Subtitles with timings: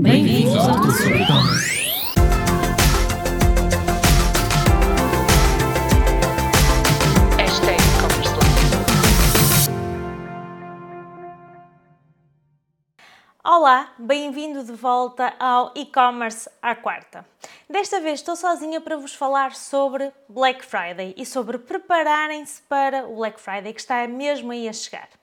[0.00, 0.76] Bem-vindos ao.
[7.36, 8.38] Hashtag e-commerce
[13.44, 17.26] Olá, bem-vindo de volta ao e-commerce à quarta.
[17.68, 23.16] Desta vez estou sozinha para vos falar sobre Black Friday e sobre prepararem-se para o
[23.16, 25.17] Black Friday que está mesmo aí a chegar.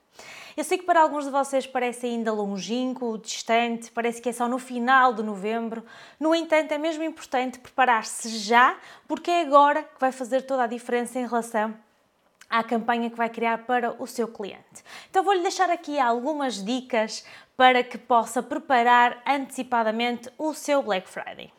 [0.56, 4.48] Eu sei que para alguns de vocês parece ainda longínquo, distante, parece que é só
[4.48, 5.84] no final de novembro.
[6.18, 8.74] No entanto, é mesmo importante preparar-se já,
[9.06, 11.76] porque é agora que vai fazer toda a diferença em relação
[12.48, 14.82] à campanha que vai criar para o seu cliente.
[15.10, 17.22] Então vou-lhe deixar aqui algumas dicas
[17.54, 21.52] para que possa preparar antecipadamente o seu Black Friday.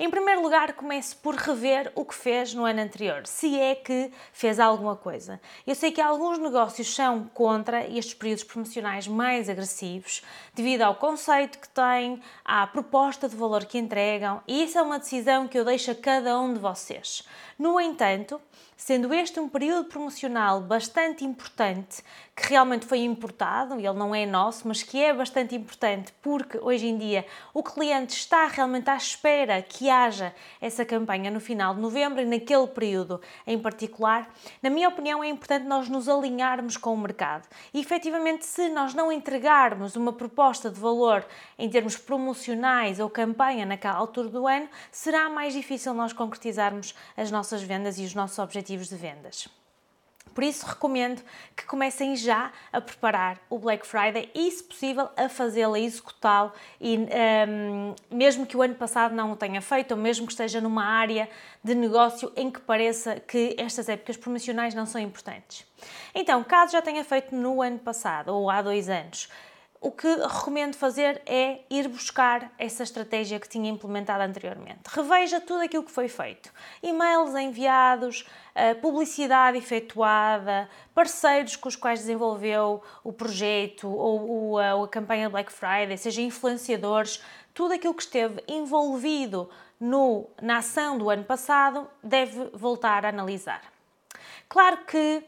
[0.00, 4.12] Em primeiro lugar, comece por rever o que fez no ano anterior, se é que
[4.32, 5.40] fez alguma coisa.
[5.66, 10.22] Eu sei que alguns negócios são contra estes períodos promocionais mais agressivos,
[10.54, 15.00] devido ao conceito que têm, à proposta de valor que entregam, e isso é uma
[15.00, 17.26] decisão que eu deixo a cada um de vocês.
[17.58, 18.40] No entanto,
[18.76, 22.04] sendo este um período promocional bastante importante,
[22.36, 26.86] que realmente foi importado, ele não é nosso, mas que é bastante importante porque hoje
[26.86, 31.80] em dia o cliente está realmente à espera que haja essa campanha no final de
[31.80, 36.94] novembro e naquele período em particular, na minha opinião é importante nós nos alinharmos com
[36.94, 37.48] o mercado.
[37.72, 41.26] E efetivamente, se nós não entregarmos uma proposta de valor
[41.58, 47.30] em termos promocionais ou campanha naquela altura do ano, será mais difícil nós concretizarmos as
[47.30, 49.57] nossas vendas e os nossos objetivos de vendas.
[50.38, 51.20] Por isso, recomendo
[51.56, 56.52] que comecem já a preparar o Black Friday e, se possível, a fazê-lo, a executá-lo,
[56.80, 60.60] e um, mesmo que o ano passado não o tenha feito, ou mesmo que esteja
[60.60, 61.28] numa área
[61.64, 65.66] de negócio em que pareça que estas épocas promocionais não são importantes.
[66.14, 69.28] Então, caso já tenha feito no ano passado ou há dois anos,
[69.80, 74.80] o que recomendo fazer é ir buscar essa estratégia que tinha implementado anteriormente.
[74.88, 78.26] Reveja tudo aquilo que foi feito: e-mails enviados,
[78.80, 86.20] publicidade efetuada, parceiros com os quais desenvolveu o projeto ou, a campanha Black Friday, seja
[86.22, 87.22] influenciadores,
[87.54, 93.62] tudo aquilo que esteve envolvido no, na ação do ano passado deve voltar a analisar.
[94.48, 95.22] Claro que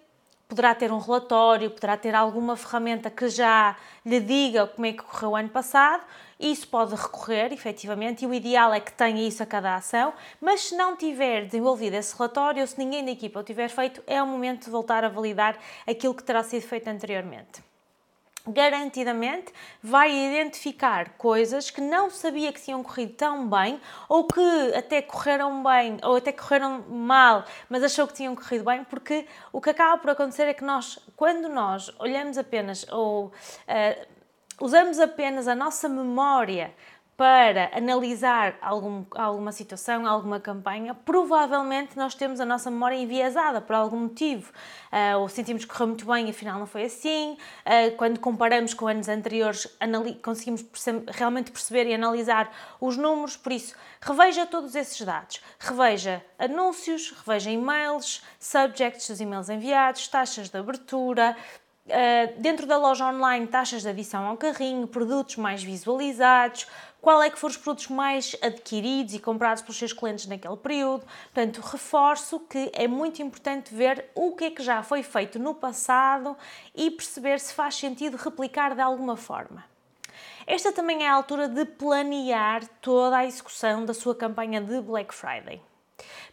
[0.50, 5.03] poderá ter um relatório, poderá ter alguma ferramenta que já lhe diga como é que
[5.03, 6.03] correu o ano passado.
[6.41, 10.62] Isso pode recorrer, efetivamente, e o ideal é que tenha isso a cada ação, mas
[10.62, 14.21] se não tiver desenvolvido esse relatório, ou se ninguém da equipa o tiver feito, é
[14.22, 15.56] o momento de voltar a validar
[15.87, 17.69] aquilo que terá sido feito anteriormente
[18.47, 19.53] garantidamente
[19.83, 25.62] vai identificar coisas que não sabia que tinham corrido tão bem ou que até correram
[25.62, 29.99] bem ou até correram mal, mas achou que tinham corrido bem, porque o que acaba
[29.99, 34.06] por acontecer é que nós, quando nós olhamos apenas ou uh,
[34.61, 36.72] usamos apenas a nossa memória
[37.20, 43.76] para analisar algum, alguma situação, alguma campanha, provavelmente nós temos a nossa memória enviesada por
[43.76, 44.50] algum motivo.
[44.91, 47.36] Uh, ou sentimos que correu muito bem afinal não foi assim.
[47.66, 49.69] Uh, quando comparamos com anos anteriores,
[50.22, 53.36] conseguimos perce realmente perceber e analisar os números.
[53.36, 55.42] Por isso, reveja todos esses dados.
[55.59, 61.36] Reveja anúncios, reveja e-mails, subjects dos e-mails enviados, taxas de abertura,
[62.39, 66.67] dentro da loja online, taxas de adição ao carrinho, produtos mais visualizados,
[67.01, 71.05] qual é que foram os produtos mais adquiridos e comprados pelos seus clientes naquele período.
[71.33, 75.55] Portanto, reforço que é muito importante ver o que é que já foi feito no
[75.55, 76.37] passado
[76.75, 79.65] e perceber se faz sentido replicar de alguma forma.
[80.47, 85.15] Esta também é a altura de planear toda a execução da sua campanha de Black
[85.15, 85.62] Friday.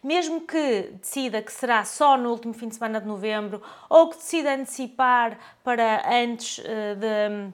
[0.02, 4.16] Mesmo que decida que será só no último fim de semana de novembro ou que
[4.16, 7.52] decida antecipar para antes eh, de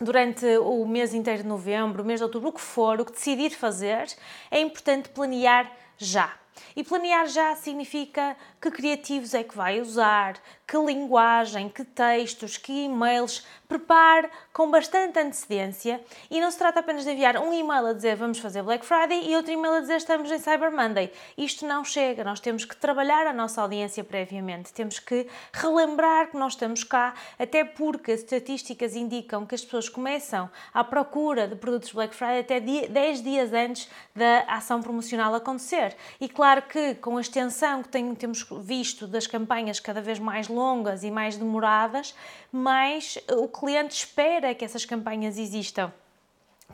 [0.00, 3.50] durante o mês inteiro de novembro, mês de outubro, o que for, o que decidir
[3.50, 4.06] fazer,
[4.50, 6.32] é importante planear já.
[6.76, 10.36] E planear já significa que criativos é que vai usar,
[10.68, 13.42] que linguagem, que textos, que e-mails.
[13.66, 18.16] Prepare com bastante antecedência e não se trata apenas de enviar um e-mail a dizer
[18.16, 21.12] vamos fazer Black Friday e outro e-mail a dizer estamos em Cyber Monday.
[21.36, 26.36] Isto não chega, nós temos que trabalhar a nossa audiência previamente, temos que relembrar que
[26.38, 31.56] nós estamos cá, até porque as estatísticas indicam que as pessoas começam à procura de
[31.56, 35.94] produtos Black Friday até 10 dias antes da ação promocional acontecer.
[36.18, 40.57] E claro que com a extensão que temos visto das campanhas cada vez mais longas
[41.02, 42.14] e mais demoradas,
[42.52, 45.92] mais o cliente espera que essas campanhas existam.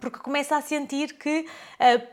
[0.00, 2.06] porque começa a sentir que uh,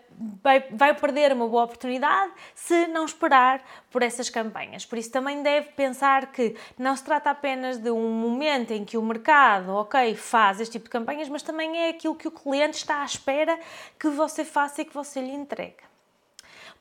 [0.44, 4.85] vai, vai, perder uma boa oportunidade se não esperar por essas campanhas.
[4.85, 8.97] Por isso também deve pensar que não se trata apenas de um momento em que
[8.97, 12.77] o mercado, ok, faz este tipo de campanhas, mas também é aquilo que o cliente
[12.77, 13.59] está à espera
[14.00, 15.91] que você faça e que você lhe entregue.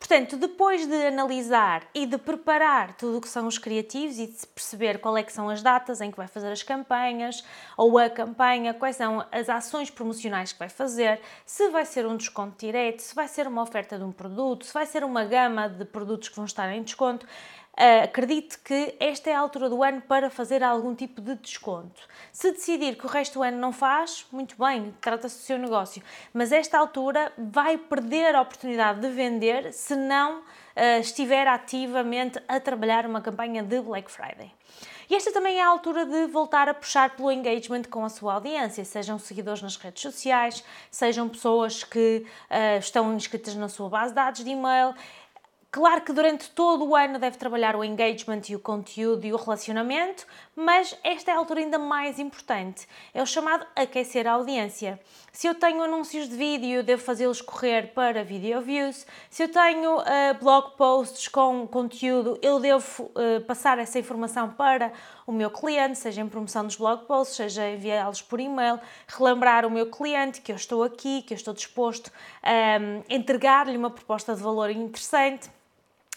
[0.00, 4.46] Portanto, depois de analisar e de preparar tudo o que são os criativos e de
[4.46, 7.44] perceber qual é que são as datas em que vai fazer as campanhas
[7.76, 12.16] ou a campanha, quais são as ações promocionais que vai fazer, se vai ser um
[12.16, 15.68] desconto direto, se vai ser uma oferta de um produto, se vai ser uma gama
[15.68, 17.26] de produtos que vão estar em desconto,
[17.80, 22.02] Uh, acredite que esta é a altura do ano para fazer algum tipo de desconto.
[22.30, 26.02] Se decidir que o resto do ano não faz, muito bem, trata-se do seu negócio,
[26.34, 32.60] mas esta altura vai perder a oportunidade de vender se não uh, estiver ativamente a
[32.60, 34.52] trabalhar uma campanha de Black Friday.
[35.10, 38.34] E esta também é a altura de voltar a puxar pelo engagement com a sua
[38.34, 44.10] audiência, sejam seguidores nas redes sociais, sejam pessoas que uh, estão inscritas na sua base
[44.10, 44.94] de dados de e-mail.
[45.72, 49.36] Claro que durante todo o ano deve trabalhar o engagement e o conteúdo e o
[49.36, 50.26] relacionamento,
[50.56, 52.88] mas esta é a altura ainda mais importante.
[53.14, 54.98] É o chamado aquecer a audiência.
[55.30, 59.06] Se eu tenho anúncios de vídeo, devo fazê-los correr para video views.
[59.30, 60.04] Se eu tenho uh,
[60.40, 64.92] blog posts com conteúdo, eu devo uh, passar essa informação para
[65.24, 69.70] o meu cliente, seja em promoção dos blog posts, seja enviá-los por e-mail, relembrar o
[69.70, 72.10] meu cliente que eu estou aqui, que eu estou disposto
[72.42, 75.48] a um, entregar-lhe uma proposta de valor interessante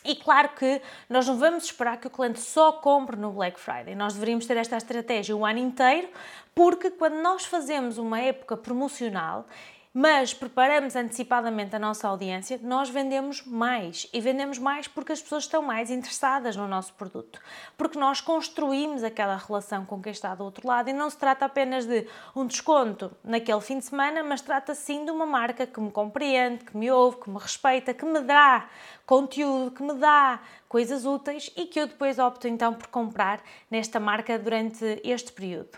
[0.03, 3.95] e claro que nós não vamos esperar que o cliente só compre no Black Friday.
[3.95, 6.09] Nós deveríamos ter esta estratégia o ano inteiro,
[6.53, 9.45] porque quando nós fazemos uma época promocional
[9.93, 14.09] mas preparamos antecipadamente a nossa audiência, nós vendemos mais.
[14.11, 17.39] E vendemos mais porque as pessoas estão mais interessadas no nosso produto.
[17.77, 21.45] Porque nós construímos aquela relação com quem está do outro lado e não se trata
[21.45, 25.79] apenas de um desconto naquele fim de semana, mas trata sim de uma marca que
[25.79, 28.67] me compreende, que me ouve, que me respeita, que me dá
[29.05, 33.99] conteúdo, que me dá coisas úteis e que eu depois opto então por comprar nesta
[33.99, 35.77] marca durante este período.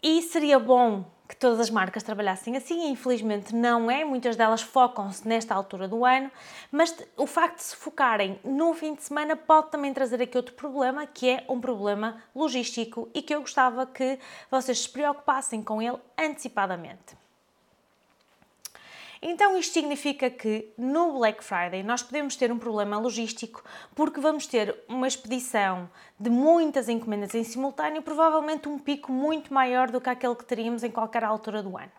[0.00, 5.26] E seria bom que todas as marcas trabalhassem assim, infelizmente não é, muitas delas focam-se
[5.26, 6.30] nesta altura do ano,
[6.70, 10.54] mas o facto de se focarem no fim de semana pode também trazer aqui outro
[10.54, 14.18] problema, que é um problema logístico e que eu gostava que
[14.50, 17.21] vocês se preocupassem com ele antecipadamente.
[19.24, 23.62] Então isto significa que no Black Friday nós podemos ter um problema logístico
[23.94, 25.88] porque vamos ter uma expedição
[26.18, 30.82] de muitas encomendas em simultâneo, provavelmente um pico muito maior do que aquele que teríamos
[30.82, 31.92] em qualquer altura do ano.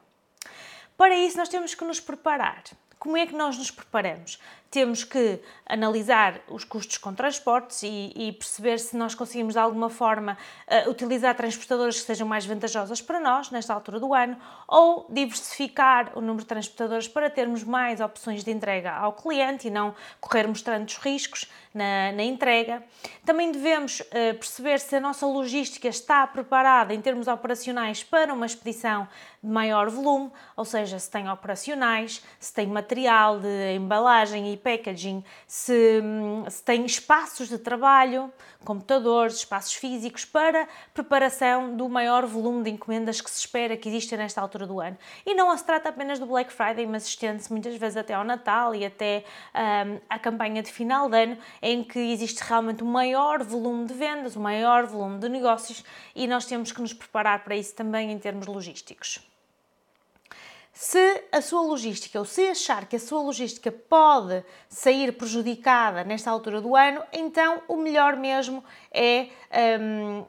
[0.97, 2.63] Para isso nós temos que nos preparar.
[3.03, 4.39] Como é que nós nos preparamos?
[4.73, 9.87] temos que analisar os custos com transportes e, e perceber se nós conseguimos de alguma
[9.87, 10.35] forma
[10.67, 14.35] uh, utilizar transportadoras que sejam mais vantajosas para nós nesta altura do ano
[14.67, 19.69] ou diversificar o número de transportadoras para termos mais opções de entrega ao cliente e
[19.69, 22.81] não corrermos tantos riscos na, na entrega.
[23.23, 28.47] Também devemos uh, perceber se a nossa logística está preparada em termos operacionais para uma
[28.47, 29.07] expedição
[29.43, 35.23] de maior volume, ou seja, se tem operacionais, se tem material de embalagem e packaging,
[35.45, 36.01] se,
[36.49, 38.31] se tem espaços de trabalho,
[38.63, 44.15] computadores, espaços físicos para preparação do maior volume de encomendas que se espera que exista
[44.15, 44.97] nesta altura do ano.
[45.25, 48.73] E não se trata apenas do Black Friday, mas estende-se muitas vezes até ao Natal
[48.73, 53.43] e até um, à campanha de final de ano, em que existe realmente um maior
[53.43, 55.83] volume de vendas, um maior volume de negócios
[56.15, 59.32] e nós temos que nos preparar para isso também em termos logísticos.
[61.33, 66.61] A sua logística, ou se achar que a sua logística pode sair prejudicada nesta altura
[66.61, 69.29] do ano, então o melhor mesmo é
[69.81, 70.25] um,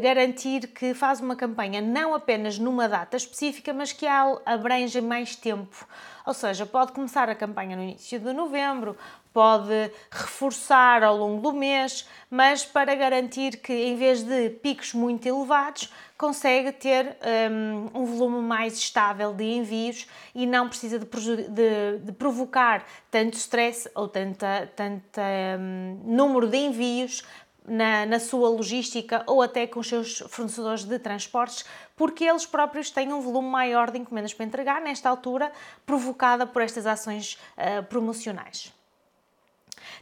[0.00, 5.36] garantir que faz uma campanha não apenas numa data específica, mas que a abrange mais
[5.36, 5.86] tempo.
[6.24, 8.96] Ou seja, pode começar a campanha no início de novembro,
[9.32, 15.26] pode reforçar ao longo do mês, mas para garantir que em vez de picos muito
[15.26, 17.16] elevados, consegue ter
[17.50, 23.36] um, um volume mais estável de envios e não precisa de, de, de provocar tanto
[23.36, 25.22] stress ou tanta, tanta
[25.58, 27.24] um, número de envios
[27.66, 31.64] na, na, sua logística ou até com os seus fornecedores de transportes,
[31.96, 35.52] porque eles próprios têm um volume maior de encomendas para entregar nesta altura,
[35.86, 38.72] provocada por estas ações uh, promocionais.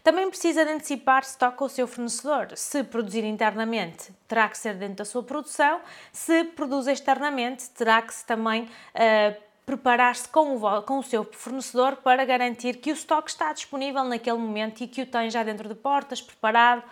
[0.02, 2.48] Também precisa de antecipar stock com o seu fornecedor.
[2.56, 5.80] Se produzir internamente, terá que ser dentro da sua produção.
[6.12, 11.96] Se produz externamente, terá que se também uh, preparar-se com o, com o seu fornecedor
[11.96, 15.68] para garantir que o estoque está disponível naquele momento e que o tem já dentro
[15.68, 16.82] de portas, preparado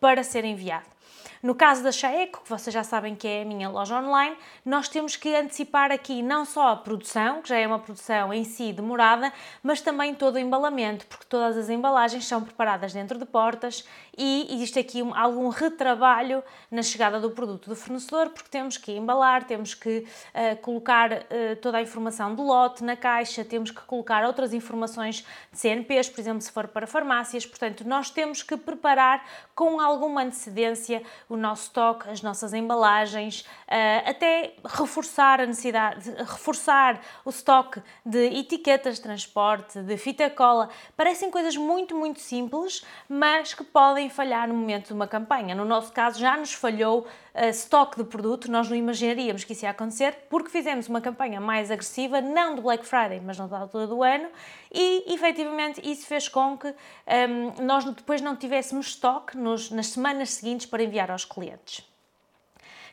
[0.00, 0.99] para ser enviado.
[1.42, 4.90] No caso da Chaeco, que vocês já sabem que é a minha loja online, nós
[4.90, 8.74] temos que antecipar aqui não só a produção, que já é uma produção em si
[8.74, 9.32] demorada,
[9.62, 13.86] mas também todo o embalamento, porque todas as embalagens são preparadas dentro de portas
[14.18, 19.44] e existe aqui algum retrabalho na chegada do produto do fornecedor, porque temos que embalar,
[19.44, 20.00] temos que
[20.34, 25.24] uh, colocar uh, toda a informação do lote na caixa, temos que colocar outras informações
[25.50, 30.22] de CNPs, por exemplo, se for para farmácias, portanto, nós temos que preparar com alguma
[30.22, 37.80] antecedência o nosso estoque, as nossas embalagens, uh, até reforçar a necessidade, reforçar o estoque
[38.04, 40.68] de etiquetas de transporte, de fita cola.
[40.96, 45.54] Parecem coisas muito, muito simples, mas que podem falhar no momento de uma campanha.
[45.54, 49.64] No nosso caso, já nos falhou uh, estoque de produto, nós não imaginaríamos que isso
[49.64, 53.86] ia acontecer porque fizemos uma campanha mais agressiva, não do Black Friday, mas na altura
[53.86, 54.28] do ano,
[54.72, 56.74] e efetivamente isso fez com que um,
[57.06, 61.84] ehm, nós depois não tivéssemos estoque nas semanas seguintes para enviar aos clientes.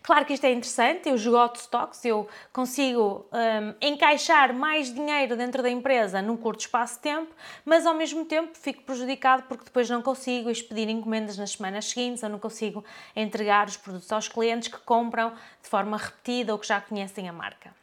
[0.07, 5.61] Claro que isto é interessante, eu esgoto stocks, eu consigo um, encaixar mais dinheiro dentro
[5.61, 9.89] da empresa num curto espaço de tempo, mas ao mesmo tempo fico prejudicado porque depois
[9.89, 14.69] não consigo expedir encomendas nas semanas seguintes, ou não consigo entregar os produtos aos clientes
[14.69, 17.75] que compram de forma repetida ou que já conhecem a marca.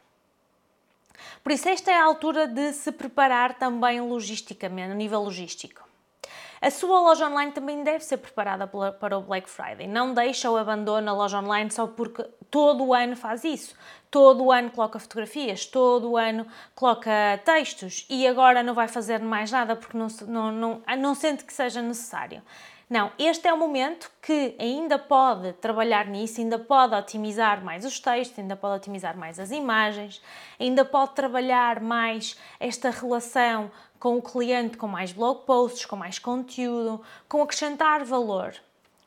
[1.42, 5.86] Por isso, esta é a altura de se preparar também logisticamente, a nível logístico.
[6.64, 9.86] A sua loja online também deve ser preparada para o Black Friday.
[9.86, 13.76] Não deixa ou abandona a loja online só porque todo o ano faz isso.
[14.10, 17.10] Todo o ano coloca fotografias, todo o ano coloca
[17.44, 21.52] textos e agora não vai fazer mais nada porque não, não, não, não sente que
[21.52, 22.40] seja necessário.
[22.88, 27.98] Não, este é o momento que ainda pode trabalhar nisso, ainda pode otimizar mais os
[27.98, 30.22] textos, ainda pode otimizar mais as imagens,
[30.60, 33.70] ainda pode trabalhar mais esta relação
[34.04, 38.54] com o cliente com mais blog posts, com mais conteúdo, com acrescentar valor.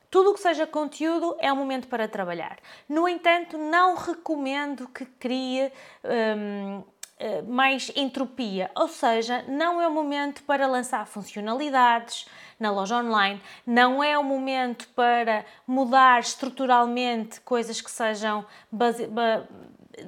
[0.09, 2.57] Tudo o que seja conteúdo é o momento para trabalhar.
[2.89, 5.71] No entanto, não recomendo que crie
[6.03, 6.81] hum,
[7.19, 12.25] eh, mais entropia, ou seja, não é o momento para lançar funcionalidades
[12.59, 19.07] na loja online, não é o momento para mudar estruturalmente coisas que sejam base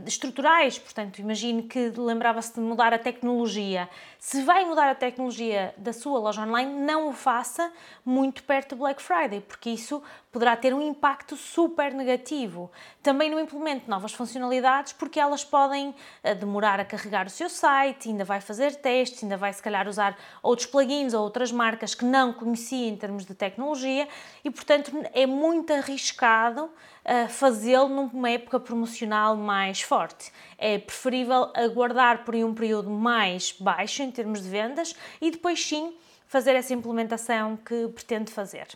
[0.05, 3.89] estruturais, portanto, imagine que lembrava-se de mudar a tecnologia.
[4.21, 7.71] Se vai mudar a tecnologia da sua loja online, não o faça
[8.03, 12.69] muito perto do Black Friday, porque isso poderá ter um impacto super negativo.
[13.01, 18.09] Também não implemente novas funcionalidades, porque elas podem eh, demorar a carregar o seu site,
[18.09, 22.03] ainda vai fazer testes, ainda vai se calhar usar outros plugins ou outras marcas que
[22.03, 24.05] não conhecia em termos de tecnologia
[24.43, 26.69] e, portanto, é muito arriscado
[27.29, 30.31] fazê-lo numa época promocional mais forte.
[30.57, 35.95] É preferível aguardar por um período mais baixo em termos de vendas e depois sim
[36.27, 38.67] fazer essa implementação que pretende fazer.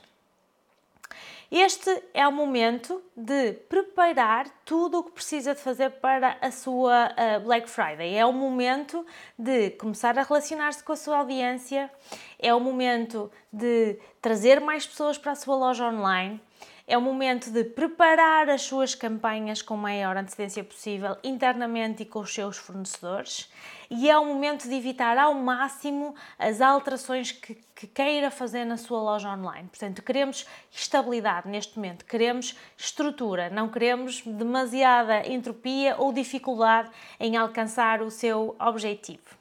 [1.55, 7.11] Este é o momento de preparar tudo o que precisa de fazer para a sua
[7.11, 8.15] uh, Black Friday.
[8.15, 9.05] É o momento
[9.37, 11.91] de começar a relacionar-se com a sua audiência,
[12.39, 16.41] é o momento de trazer mais pessoas para a sua loja online,
[16.87, 22.19] é o momento de preparar as suas campanhas com maior antecedência possível internamente e com
[22.19, 23.47] os seus fornecedores
[23.95, 28.75] e é o momento de evitar ao máximo as alterações que, que queira fazer na
[28.75, 29.69] sua loja online.
[29.69, 38.01] Portanto, queremos estabilidade neste momento, queremos estrutura, não queremos demasiada entropia ou dificuldade em alcançar
[38.01, 39.37] o seu objetivo.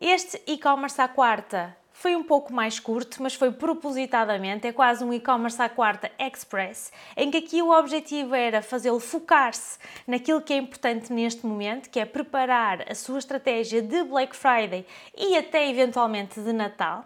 [0.00, 5.12] Este e-commerce à quarta foi um pouco mais curto, mas foi propositadamente, é quase um
[5.12, 10.56] e-commerce à quarta express, em que aqui o objetivo era fazê-lo focar-se naquilo que é
[10.56, 16.40] importante neste momento, que é preparar a sua estratégia de Black Friday e até eventualmente
[16.40, 17.04] de Natal.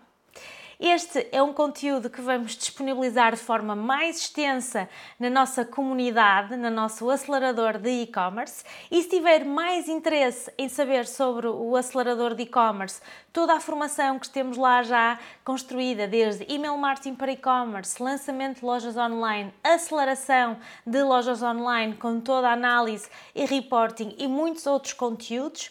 [0.78, 4.88] Este é um conteúdo que vamos disponibilizar de forma mais extensa
[5.20, 8.64] na nossa comunidade, no nosso acelerador de e-commerce.
[8.90, 13.00] E se tiver mais interesse em saber sobre o acelerador de e-commerce,
[13.32, 18.64] toda a formação que temos lá já construída, desde email marketing para e-commerce, lançamento de
[18.64, 24.92] lojas online, aceleração de lojas online com toda a análise e reporting e muitos outros
[24.92, 25.70] conteúdos,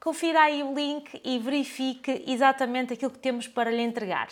[0.00, 4.28] confira aí o link e verifique exatamente aquilo que temos para lhe entregar.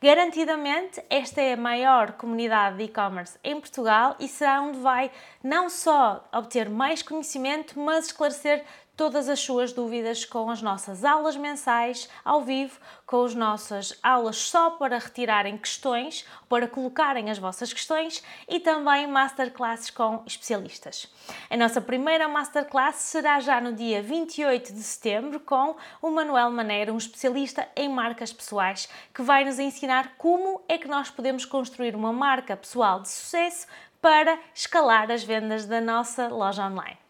[0.00, 5.12] Garantidamente, esta é a maior comunidade de e-commerce em Portugal e será onde vai
[5.44, 8.64] não só obter mais conhecimento, mas esclarecer
[9.02, 14.36] todas as suas dúvidas com as nossas aulas mensais ao vivo, com as nossas aulas
[14.36, 21.12] só para retirarem questões, para colocarem as vossas questões e também masterclasses com especialistas.
[21.50, 26.94] A nossa primeira masterclass será já no dia 28 de setembro com o Manuel Maneiro,
[26.94, 31.96] um especialista em marcas pessoais, que vai nos ensinar como é que nós podemos construir
[31.96, 33.66] uma marca pessoal de sucesso
[34.00, 37.01] para escalar as vendas da nossa loja online.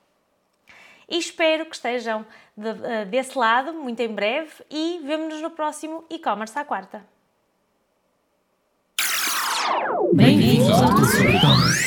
[1.08, 2.24] E espero que estejam
[2.56, 7.04] de, eh, desse lado muito em breve e vemo-nos no próximo e-commerce à quarta.
[10.12, 11.81] Bem-vindos ao.